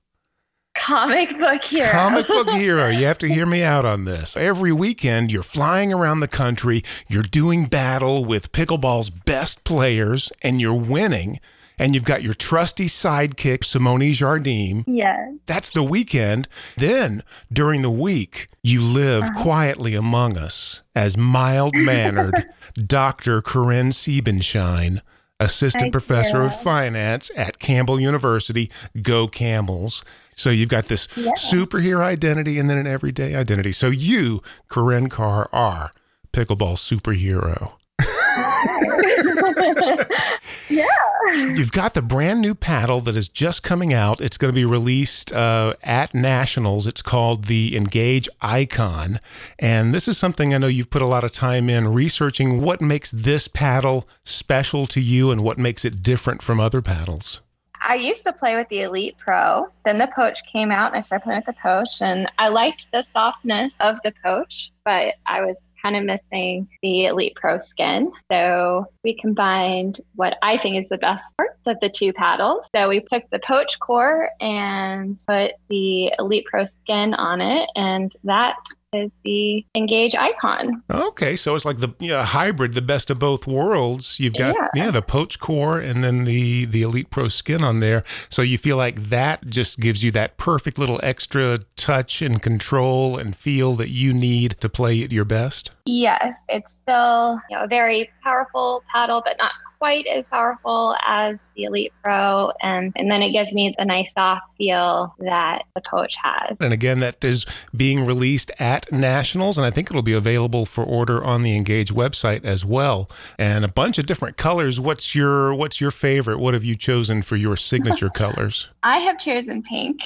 comic 0.74 1.38
book 1.38 1.64
hero. 1.64 1.90
Comic 1.90 2.26
book 2.26 2.48
hero. 2.50 2.88
You 2.88 3.06
have 3.06 3.18
to 3.18 3.28
hear 3.28 3.46
me 3.46 3.62
out 3.62 3.84
on 3.84 4.04
this. 4.04 4.36
Every 4.36 4.72
weekend, 4.72 5.32
you're 5.32 5.42
flying 5.42 5.92
around 5.92 6.20
the 6.20 6.28
country, 6.28 6.82
you're 7.08 7.22
doing 7.22 7.66
battle 7.66 8.24
with 8.24 8.52
pickleball's 8.52 9.10
best 9.10 9.64
players, 9.64 10.32
and 10.42 10.60
you're 10.60 10.78
winning. 10.78 11.40
And 11.78 11.94
you've 11.94 12.04
got 12.04 12.22
your 12.22 12.34
trusty 12.34 12.86
sidekick, 12.86 13.64
Simone 13.64 14.12
Jardim. 14.12 14.84
Yes. 14.86 15.32
That's 15.46 15.70
the 15.70 15.82
weekend. 15.82 16.46
Then, 16.76 17.22
during 17.52 17.82
the 17.82 17.90
week, 17.90 18.46
you 18.62 18.82
live 18.82 19.24
uh-huh. 19.24 19.42
quietly 19.42 19.94
among 19.94 20.36
us 20.36 20.82
as 20.94 21.16
mild 21.16 21.74
mannered 21.74 22.34
Dr. 22.74 23.40
Corrine 23.40 23.92
Siebenshine 23.92 25.00
assistant 25.44 25.92
professor 25.92 26.42
of 26.42 26.58
finance 26.60 27.30
at 27.36 27.58
Campbell 27.58 28.00
University. 28.00 28.70
Go 29.00 29.28
Camels. 29.28 30.04
So 30.34 30.50
you've 30.50 30.68
got 30.68 30.86
this 30.86 31.08
yeah. 31.16 31.32
superhero 31.32 32.00
identity 32.00 32.58
and 32.58 32.70
then 32.70 32.78
an 32.78 32.86
everyday 32.86 33.34
identity. 33.34 33.72
So 33.72 33.88
you, 33.88 34.42
Corrine 34.68 35.10
Carr, 35.10 35.48
are 35.52 35.90
pickleball 36.32 36.78
superhero. 36.78 37.74
yeah. 40.68 40.86
You've 41.34 41.72
got 41.72 41.94
the 41.94 42.02
brand 42.02 42.40
new 42.40 42.54
paddle 42.54 43.00
that 43.00 43.16
is 43.16 43.28
just 43.28 43.62
coming 43.62 43.92
out. 43.92 44.20
It's 44.20 44.36
going 44.36 44.52
to 44.52 44.54
be 44.54 44.64
released 44.64 45.32
uh, 45.32 45.74
at 45.82 46.14
Nationals. 46.14 46.86
It's 46.86 47.02
called 47.02 47.44
the 47.44 47.76
Engage 47.76 48.28
Icon. 48.40 49.18
And 49.58 49.94
this 49.94 50.08
is 50.08 50.18
something 50.18 50.52
I 50.52 50.58
know 50.58 50.66
you've 50.66 50.90
put 50.90 51.02
a 51.02 51.06
lot 51.06 51.24
of 51.24 51.32
time 51.32 51.68
in 51.68 51.88
researching 51.88 52.60
what 52.60 52.80
makes 52.80 53.10
this 53.10 53.48
paddle 53.48 54.08
special 54.24 54.86
to 54.86 55.00
you 55.00 55.30
and 55.30 55.42
what 55.42 55.58
makes 55.58 55.84
it 55.84 56.02
different 56.02 56.42
from 56.42 56.60
other 56.60 56.82
paddles. 56.82 57.40
I 57.84 57.96
used 57.96 58.24
to 58.24 58.32
play 58.32 58.56
with 58.56 58.68
the 58.68 58.82
Elite 58.82 59.16
Pro. 59.18 59.68
Then 59.84 59.98
the 59.98 60.08
Poach 60.14 60.44
came 60.50 60.70
out 60.70 60.88
and 60.88 60.98
I 60.98 61.00
started 61.00 61.24
playing 61.24 61.42
with 61.44 61.56
the 61.56 61.60
Poach. 61.60 62.00
And 62.00 62.28
I 62.38 62.48
liked 62.48 62.92
the 62.92 63.02
softness 63.02 63.74
of 63.80 63.96
the 64.04 64.14
Poach, 64.24 64.70
but 64.84 65.14
I 65.26 65.40
was 65.40 65.56
kind 65.82 65.96
of 65.96 66.04
missing 66.04 66.68
the 66.82 67.06
Elite 67.06 67.34
Pro 67.34 67.58
skin. 67.58 68.12
So 68.30 68.86
we 69.04 69.14
combined 69.14 70.00
what 70.14 70.38
I 70.42 70.58
think 70.58 70.82
is 70.82 70.88
the 70.88 70.98
best 70.98 71.24
parts 71.36 71.58
of 71.66 71.78
the 71.80 71.90
two 71.90 72.12
paddles. 72.12 72.68
So 72.74 72.88
we 72.88 73.00
took 73.00 73.24
the 73.30 73.40
Poach 73.40 73.78
core 73.78 74.30
and 74.40 75.20
put 75.26 75.52
the 75.68 76.12
Elite 76.18 76.46
Pro 76.46 76.64
skin 76.64 77.14
on 77.14 77.40
it, 77.40 77.68
and 77.74 78.14
that 78.24 78.56
is 78.92 79.12
the 79.24 79.64
Engage 79.74 80.14
icon. 80.14 80.82
Okay, 80.90 81.36
so 81.36 81.54
it's 81.54 81.64
like 81.64 81.78
the 81.78 81.94
you 81.98 82.10
know, 82.10 82.22
hybrid, 82.22 82.74
the 82.74 82.82
best 82.82 83.10
of 83.10 83.18
both 83.18 83.46
worlds. 83.46 84.20
You've 84.20 84.34
got 84.34 84.54
yeah. 84.54 84.68
yeah. 84.84 84.90
the 84.90 85.02
Poach 85.02 85.40
core 85.40 85.78
and 85.78 86.04
then 86.04 86.24
the 86.24 86.64
the 86.66 86.82
Elite 86.82 87.10
Pro 87.10 87.28
skin 87.28 87.64
on 87.64 87.80
there. 87.80 88.04
So 88.28 88.42
you 88.42 88.58
feel 88.58 88.76
like 88.76 89.04
that 89.04 89.46
just 89.46 89.80
gives 89.80 90.04
you 90.04 90.10
that 90.12 90.36
perfect 90.36 90.78
little 90.78 91.00
extra 91.02 91.58
touch 91.76 92.22
and 92.22 92.42
control 92.42 93.16
and 93.16 93.34
feel 93.34 93.72
that 93.72 93.88
you 93.88 94.12
need 94.12 94.52
to 94.60 94.68
play 94.68 95.02
at 95.02 95.12
your 95.12 95.24
best. 95.24 95.70
Yes, 95.86 96.42
it's 96.48 96.72
still 96.72 97.40
you 97.50 97.56
know 97.56 97.64
a 97.64 97.68
very 97.68 98.10
powerful 98.22 98.84
paddle, 98.92 99.22
but 99.24 99.36
not 99.38 99.52
quite 99.82 100.06
as 100.06 100.28
powerful 100.28 100.94
as 101.04 101.38
the 101.56 101.64
Elite 101.64 101.92
Pro, 102.04 102.52
and, 102.62 102.92
and 102.94 103.10
then 103.10 103.20
it 103.20 103.32
gives 103.32 103.52
me 103.52 103.74
the 103.76 103.84
nice 103.84 104.12
soft 104.12 104.54
feel 104.56 105.12
that 105.18 105.64
the 105.74 105.80
Poach 105.80 106.14
has. 106.22 106.56
And 106.60 106.72
again, 106.72 107.00
that 107.00 107.24
is 107.24 107.44
being 107.76 108.06
released 108.06 108.52
at 108.60 108.92
Nationals, 108.92 109.58
and 109.58 109.66
I 109.66 109.70
think 109.70 109.90
it'll 109.90 110.02
be 110.02 110.12
available 110.12 110.66
for 110.66 110.84
order 110.84 111.24
on 111.24 111.42
the 111.42 111.56
Engage 111.56 111.92
website 111.92 112.44
as 112.44 112.64
well. 112.64 113.10
And 113.40 113.64
a 113.64 113.68
bunch 113.68 113.98
of 113.98 114.06
different 114.06 114.36
colors. 114.36 114.78
What's 114.80 115.16
your 115.16 115.52
What's 115.52 115.80
your 115.80 115.90
favorite? 115.90 116.38
What 116.38 116.54
have 116.54 116.62
you 116.62 116.76
chosen 116.76 117.20
for 117.22 117.34
your 117.34 117.56
signature 117.56 118.08
colors? 118.14 118.68
I 118.84 118.98
have 118.98 119.18
chosen 119.18 119.64
pink. 119.64 120.02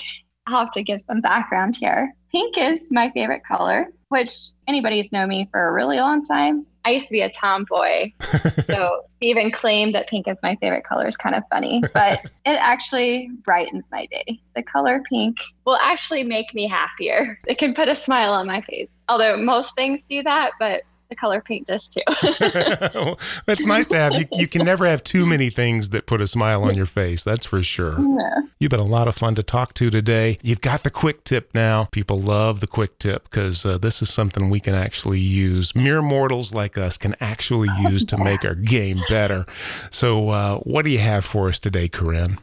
I'll 0.47 0.61
have 0.61 0.71
to 0.71 0.83
give 0.83 1.03
some 1.07 1.21
background 1.21 1.77
here. 1.77 2.15
Pink 2.33 2.57
is 2.57 2.89
my 2.91 3.11
favorite 3.11 3.43
color, 3.45 3.89
which 4.09 4.31
anybody's 4.67 5.13
known 5.13 5.29
me 5.29 5.49
for 5.53 5.69
a 5.69 5.73
really 5.73 5.99
long 5.99 6.25
time 6.25 6.65
I 6.87 6.91
used 6.91 7.09
to 7.09 7.13
be 7.13 7.21
a 7.21 7.29
tomboy. 7.29 8.13
so 8.21 9.03
to 9.19 9.27
even 9.27 9.51
claim 9.51 9.91
that 9.93 10.07
pink 10.07 10.29
is 10.29 10.39
my 10.41 10.55
favorite 10.57 10.85
color 10.85 11.09
is 11.09 11.17
kind 11.17 11.35
of 11.35 11.43
funny, 11.51 11.83
but 11.95 12.21
it 12.45 12.57
actually 12.61 13.29
brightens 13.45 13.85
my 13.91 14.07
day. 14.07 14.39
The 14.55 14.63
color 14.63 15.03
pink 15.09 15.39
will 15.65 15.79
actually 15.83 16.23
make 16.23 16.55
me 16.55 16.69
happier. 16.69 17.41
It 17.49 17.59
can 17.59 17.75
put 17.75 17.89
a 17.89 17.97
smile 17.97 18.33
on 18.33 18.47
my 18.47 18.61
face. 18.61 18.89
Although 19.09 19.37
most 19.37 19.75
things 19.75 20.03
do 20.09 20.23
that, 20.23 20.53
but 20.61 20.83
the 21.09 21.17
color 21.17 21.41
paint 21.41 21.67
does 21.67 21.89
too. 21.89 22.01
That's 23.47 23.67
nice 23.67 23.87
to 23.89 23.97
have. 23.97 24.15
You, 24.15 24.25
you 24.33 24.49
can 24.49 24.65
never 24.65 24.87
have 24.87 25.05
too 25.05 25.27
many 25.27 25.51
things 25.51 25.91
that 25.91 26.07
put 26.07 26.21
a 26.21 26.27
smile 26.27 26.65
on 26.65 26.75
your 26.75 26.87
face. 26.87 27.25
That's 27.25 27.47
for 27.47 27.63
sure. 27.63 28.01
Yeah. 28.01 28.41
You've 28.59 28.71
been 28.71 28.81
a 28.81 28.85
lot 28.85 29.09
of 29.09 29.15
fun 29.15 29.35
to 29.37 29.43
talk 29.43 29.75
to 29.75 29.91
today. 29.91 30.37
You've 30.43 30.61
got 30.61 30.83
the 30.83 30.91
quick 30.91 31.25
tip 31.25 31.51
now. 31.55 31.85
People 31.85 32.19
love 32.19 32.61
the 32.61 32.67
quick 32.67 32.99
tip 32.99 33.25
because 33.25 33.65
uh, 33.65 33.79
this 33.79 34.03
is 34.03 34.11
something 34.11 34.51
we 34.51 34.61
can 34.61 34.75
actually 34.75 35.21
use. 35.21 35.75
Mere 35.75 36.03
mortals 36.03 36.55
like 36.55 36.79
us 36.79 36.99
can 36.99 37.15
actually 37.21 37.69
use 37.81 38.05
to 38.07 38.23
make 38.23 38.45
our 38.45 38.55
game 38.55 39.01
better. 39.09 39.45
So, 39.91 40.31
uh, 40.31 40.59
what 40.59 40.85
do 40.85 40.91
you 40.91 40.99
have 40.99 41.25
for 41.25 41.49
us 41.49 41.59
today, 41.59 41.89
Corrine? 41.89 42.39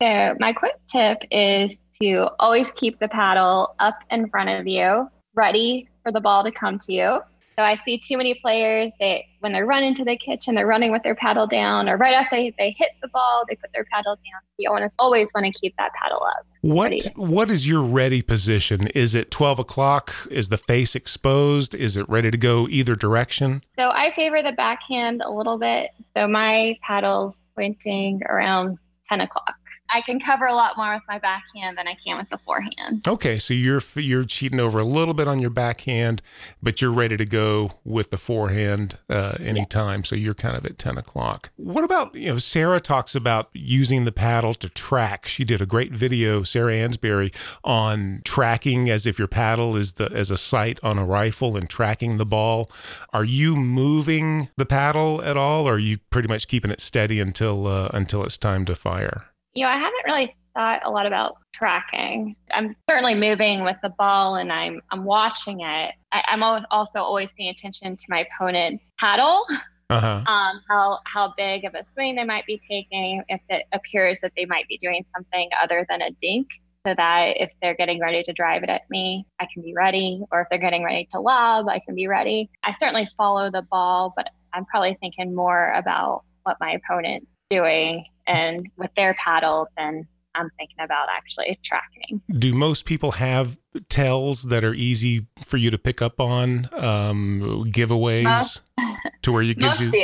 So, 0.00 0.36
my 0.38 0.52
quick 0.52 0.76
tip 0.90 1.22
is 1.30 1.78
to 2.00 2.30
always 2.38 2.70
keep 2.70 2.98
the 2.98 3.08
paddle 3.08 3.74
up 3.78 4.04
in 4.10 4.28
front 4.28 4.50
of 4.50 4.66
you, 4.66 5.10
ready 5.34 5.88
for 6.02 6.12
the 6.12 6.20
ball 6.20 6.44
to 6.44 6.52
come 6.52 6.78
to 6.78 6.92
you. 6.92 7.20
So 7.58 7.64
I 7.64 7.74
see 7.74 7.98
too 7.98 8.16
many 8.16 8.34
players 8.34 8.92
that 9.00 9.22
when 9.40 9.52
they 9.52 9.62
run 9.62 9.82
into 9.82 10.04
the 10.04 10.16
kitchen, 10.16 10.54
they're 10.54 10.64
running 10.64 10.92
with 10.92 11.02
their 11.02 11.16
paddle 11.16 11.48
down, 11.48 11.88
or 11.88 11.96
right 11.96 12.14
after 12.14 12.36
they, 12.36 12.54
they 12.56 12.72
hit 12.78 12.90
the 13.02 13.08
ball, 13.08 13.42
they 13.48 13.56
put 13.56 13.72
their 13.72 13.84
paddle 13.92 14.14
down. 14.14 14.40
You 14.58 14.70
always 14.70 14.94
always 15.00 15.32
want 15.34 15.44
to 15.46 15.60
keep 15.60 15.74
that 15.76 15.90
paddle 16.00 16.22
up. 16.22 16.46
What 16.60 16.90
ready. 16.90 17.00
What 17.16 17.50
is 17.50 17.66
your 17.66 17.82
ready 17.82 18.22
position? 18.22 18.86
Is 18.94 19.16
it 19.16 19.32
12 19.32 19.58
o'clock? 19.58 20.14
Is 20.30 20.50
the 20.50 20.56
face 20.56 20.94
exposed? 20.94 21.74
Is 21.74 21.96
it 21.96 22.08
ready 22.08 22.30
to 22.30 22.38
go 22.38 22.68
either 22.68 22.94
direction? 22.94 23.64
So 23.76 23.90
I 23.90 24.12
favor 24.12 24.40
the 24.40 24.52
backhand 24.52 25.22
a 25.24 25.30
little 25.32 25.58
bit. 25.58 25.90
So 26.16 26.28
my 26.28 26.76
paddle's 26.86 27.40
pointing 27.56 28.22
around 28.28 28.78
10 29.08 29.20
o'clock. 29.22 29.56
I 29.90 30.02
can 30.02 30.20
cover 30.20 30.46
a 30.46 30.54
lot 30.54 30.76
more 30.76 30.94
with 30.94 31.02
my 31.08 31.18
backhand 31.18 31.78
than 31.78 31.88
I 31.88 31.94
can 31.94 32.18
with 32.18 32.28
the 32.30 32.38
forehand. 32.38 33.06
Okay, 33.06 33.36
so 33.36 33.54
you're 33.54 33.82
you're 33.94 34.24
cheating 34.24 34.60
over 34.60 34.78
a 34.78 34.84
little 34.84 35.14
bit 35.14 35.28
on 35.28 35.40
your 35.40 35.50
backhand, 35.50 36.22
but 36.62 36.80
you're 36.80 36.92
ready 36.92 37.16
to 37.16 37.24
go 37.24 37.70
with 37.84 38.10
the 38.10 38.18
forehand 38.18 38.98
uh, 39.08 39.36
anytime. 39.40 40.00
Yeah. 40.00 40.04
So 40.04 40.16
you're 40.16 40.34
kind 40.34 40.56
of 40.56 40.64
at 40.66 40.78
ten 40.78 40.98
o'clock. 40.98 41.50
What 41.56 41.84
about 41.84 42.14
you 42.14 42.32
know 42.32 42.38
Sarah 42.38 42.80
talks 42.80 43.14
about 43.14 43.50
using 43.52 44.04
the 44.04 44.12
paddle 44.12 44.54
to 44.54 44.68
track. 44.68 45.26
She 45.26 45.44
did 45.44 45.60
a 45.60 45.66
great 45.66 45.92
video, 45.92 46.42
Sarah 46.42 46.72
Ansboury, 46.72 47.34
on 47.64 48.22
tracking 48.24 48.90
as 48.90 49.06
if 49.06 49.18
your 49.18 49.28
paddle 49.28 49.76
is 49.76 49.94
the 49.94 50.10
as 50.12 50.30
a 50.30 50.36
sight 50.36 50.78
on 50.82 50.98
a 50.98 51.04
rifle 51.04 51.56
and 51.56 51.68
tracking 51.68 52.18
the 52.18 52.26
ball. 52.26 52.70
Are 53.12 53.24
you 53.24 53.56
moving 53.56 54.48
the 54.56 54.66
paddle 54.66 55.22
at 55.22 55.36
all, 55.36 55.68
or 55.68 55.74
are 55.74 55.78
you 55.78 55.98
pretty 56.10 56.28
much 56.28 56.48
keeping 56.48 56.70
it 56.70 56.80
steady 56.80 57.20
until 57.20 57.66
uh, 57.66 57.88
until 57.92 58.24
it's 58.24 58.38
time 58.38 58.64
to 58.66 58.74
fire? 58.74 59.28
You 59.54 59.64
know, 59.64 59.70
I 59.70 59.78
haven't 59.78 60.04
really 60.06 60.36
thought 60.54 60.80
a 60.84 60.90
lot 60.90 61.06
about 61.06 61.36
tracking. 61.52 62.36
I'm 62.52 62.74
certainly 62.88 63.14
moving 63.14 63.62
with 63.64 63.76
the 63.82 63.90
ball 63.90 64.34
and 64.34 64.52
I'm 64.52 64.80
I'm 64.90 65.04
watching 65.04 65.60
it. 65.60 65.94
I, 66.12 66.24
am 66.28 66.42
also 66.42 67.00
always 67.00 67.32
paying 67.32 67.50
attention 67.50 67.96
to 67.96 68.04
my 68.08 68.26
opponent's 68.26 68.90
paddle. 68.98 69.44
Uh-huh. 69.90 70.22
Um, 70.28 70.60
how 70.68 70.98
how 71.04 71.32
big 71.36 71.64
of 71.64 71.74
a 71.74 71.82
swing 71.82 72.16
they 72.16 72.24
might 72.24 72.44
be 72.44 72.58
taking, 72.58 73.22
if 73.28 73.40
it 73.48 73.64
appears 73.72 74.20
that 74.20 74.32
they 74.36 74.44
might 74.44 74.68
be 74.68 74.76
doing 74.76 75.02
something 75.16 75.48
other 75.62 75.86
than 75.88 76.02
a 76.02 76.10
dink, 76.10 76.48
so 76.86 76.94
that 76.94 77.40
if 77.40 77.50
they're 77.62 77.74
getting 77.74 77.98
ready 77.98 78.22
to 78.22 78.32
drive 78.34 78.62
it 78.62 78.68
at 78.68 78.82
me, 78.90 79.26
I 79.40 79.46
can 79.52 79.62
be 79.62 79.72
ready, 79.74 80.22
or 80.30 80.42
if 80.42 80.48
they're 80.50 80.58
getting 80.58 80.84
ready 80.84 81.08
to 81.12 81.20
lob, 81.20 81.68
I 81.68 81.78
can 81.78 81.94
be 81.94 82.06
ready. 82.06 82.50
I 82.62 82.74
certainly 82.78 83.08
follow 83.16 83.50
the 83.50 83.62
ball, 83.62 84.12
but 84.14 84.28
I'm 84.52 84.66
probably 84.66 84.98
thinking 85.00 85.34
more 85.34 85.72
about 85.72 86.24
what 86.42 86.58
my 86.60 86.72
opponent's 86.72 87.26
doing 87.48 88.04
and 88.28 88.68
with 88.76 88.90
their 88.94 89.14
paddle, 89.14 89.66
then 89.76 90.06
I'm 90.34 90.50
thinking 90.56 90.76
about 90.80 91.08
actually 91.10 91.58
tracking. 91.64 92.20
Do 92.30 92.54
most 92.54 92.84
people 92.84 93.12
have 93.12 93.58
tells 93.88 94.44
that 94.44 94.64
are 94.64 94.74
easy 94.74 95.26
for 95.44 95.56
you 95.56 95.70
to 95.70 95.78
pick 95.78 96.00
up 96.00 96.20
on? 96.20 96.68
Um, 96.74 97.64
giveaways 97.72 98.24
most, 98.24 98.62
to 99.22 99.32
where 99.32 99.42
you 99.42 99.54
gives 99.54 99.80
you. 99.80 99.90
Do. 99.90 99.98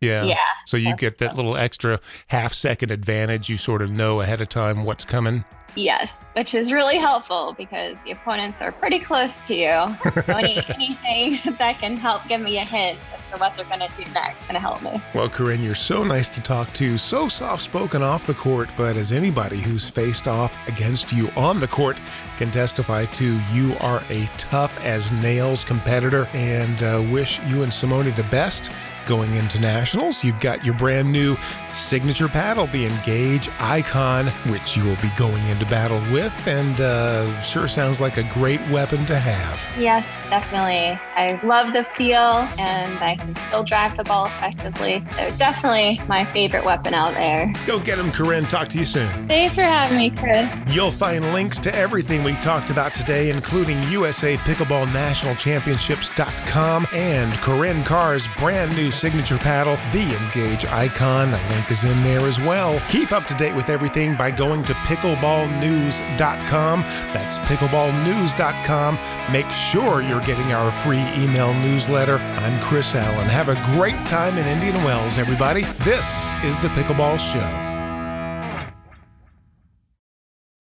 Yeah. 0.00 0.24
Yeah. 0.24 0.36
So 0.66 0.76
you 0.76 0.96
get 0.96 1.18
that 1.18 1.36
little 1.36 1.56
extra 1.56 2.00
half 2.28 2.52
second 2.52 2.90
advantage. 2.90 3.48
You 3.48 3.56
sort 3.56 3.82
of 3.82 3.90
know 3.90 4.20
ahead 4.20 4.40
of 4.40 4.48
time 4.48 4.84
what's 4.84 5.04
coming. 5.04 5.44
Yes, 5.78 6.24
which 6.32 6.56
is 6.56 6.72
really 6.72 6.98
helpful 6.98 7.54
because 7.56 7.96
the 8.04 8.10
opponents 8.10 8.60
are 8.60 8.72
pretty 8.72 8.98
close 8.98 9.32
to 9.46 9.54
you. 9.54 9.96
So 10.24 10.36
any, 10.36 10.56
anything 10.74 11.54
that 11.58 11.78
can 11.78 11.96
help 11.96 12.26
give 12.26 12.40
me 12.40 12.58
a 12.58 12.64
hint 12.64 12.98
as 13.14 13.30
to 13.30 13.38
what 13.38 13.54
they're 13.54 13.64
going 13.66 13.88
to 13.88 13.96
do 13.96 14.02
next 14.12 14.40
going 14.48 14.54
to 14.54 14.60
help 14.60 14.82
me. 14.82 15.00
Well, 15.14 15.28
Corrine, 15.28 15.62
you're 15.62 15.76
so 15.76 16.02
nice 16.02 16.28
to 16.30 16.40
talk 16.40 16.72
to, 16.72 16.98
so 16.98 17.28
soft 17.28 17.62
spoken 17.62 18.02
off 18.02 18.26
the 18.26 18.34
court, 18.34 18.68
but 18.76 18.96
as 18.96 19.12
anybody 19.12 19.58
who's 19.58 19.88
faced 19.88 20.26
off 20.26 20.66
against 20.66 21.12
you 21.12 21.30
on 21.36 21.60
the 21.60 21.68
court 21.68 22.00
can 22.38 22.50
testify 22.50 23.04
to, 23.04 23.38
you 23.52 23.76
are 23.80 24.02
a 24.10 24.26
tough 24.36 24.84
as 24.84 25.12
nails 25.22 25.62
competitor 25.62 26.26
and 26.34 26.82
uh, 26.82 27.00
wish 27.12 27.40
you 27.46 27.62
and 27.62 27.72
Simone 27.72 27.98
the 27.98 28.26
best 28.30 28.72
going 29.08 29.34
into 29.34 29.58
nationals. 29.60 30.22
You've 30.22 30.38
got 30.38 30.64
your 30.64 30.74
brand 30.74 31.10
new 31.10 31.34
signature 31.72 32.28
paddle, 32.28 32.66
the 32.66 32.86
Engage 32.86 33.48
Icon, 33.58 34.26
which 34.50 34.76
you 34.76 34.84
will 34.84 34.96
be 34.96 35.10
going 35.16 35.44
into 35.48 35.64
battle 35.68 36.00
with, 36.12 36.46
and 36.46 36.80
uh, 36.80 37.40
sure 37.42 37.68
sounds 37.68 38.00
like 38.00 38.16
a 38.16 38.24
great 38.24 38.60
weapon 38.68 39.04
to 39.06 39.16
have. 39.16 39.62
Yes, 39.78 40.04
definitely. 40.30 40.98
I 41.16 41.38
love 41.44 41.72
the 41.72 41.84
feel, 41.84 42.46
and 42.58 42.98
I 42.98 43.16
can 43.16 43.34
still 43.36 43.64
drive 43.64 43.96
the 43.96 44.04
ball 44.04 44.26
effectively. 44.26 45.02
So 45.12 45.30
definitely 45.36 46.00
my 46.08 46.24
favorite 46.24 46.64
weapon 46.64 46.94
out 46.94 47.14
there. 47.14 47.52
Go 47.66 47.78
get 47.78 47.98
him, 47.98 48.06
Corrine. 48.06 48.48
Talk 48.48 48.68
to 48.68 48.78
you 48.78 48.84
soon. 48.84 49.08
Thanks 49.28 49.54
for 49.54 49.62
having 49.62 49.98
me, 49.98 50.10
Chris. 50.10 50.50
You'll 50.68 50.90
find 50.90 51.24
links 51.32 51.58
to 51.60 51.74
everything 51.74 52.22
we 52.22 52.34
talked 52.34 52.70
about 52.70 52.94
today, 52.94 53.30
including 53.30 53.76
USA 53.90 54.36
Pickleball 54.38 54.92
National 54.92 55.34
Championships.com 55.34 56.86
and 56.92 57.32
Corrine 57.34 57.84
Carr's 57.84 58.26
brand 58.38 58.74
new 58.76 58.90
signature 58.90 59.38
paddle, 59.38 59.76
the 59.92 60.16
Engage 60.22 60.64
Icon. 60.66 61.30
The 61.30 61.40
link 61.54 61.70
is 61.70 61.84
in 61.84 62.02
there 62.02 62.20
as 62.20 62.40
well. 62.40 62.80
Keep 62.88 63.12
up 63.12 63.26
to 63.26 63.34
date 63.34 63.54
with 63.54 63.68
everything 63.68 64.16
by 64.16 64.30
going 64.30 64.62
to 64.64 64.72
pickleballnews.com. 64.74 66.80
That's 67.12 67.38
pickleballnews.com. 67.40 68.98
Make 69.32 69.50
sure 69.50 70.02
you're 70.18 70.36
getting 70.36 70.52
our 70.52 70.70
free 70.70 71.04
email 71.16 71.54
newsletter. 71.54 72.16
I'm 72.16 72.60
Chris 72.60 72.94
Allen. 72.94 73.28
Have 73.28 73.48
a 73.48 73.76
great 73.76 74.04
time 74.04 74.36
in 74.36 74.46
Indian 74.46 74.74
Wells, 74.84 75.16
everybody. 75.16 75.62
This 75.84 76.30
is 76.42 76.58
the 76.58 76.68
Pickleball 76.68 77.18
Show. 77.18 77.67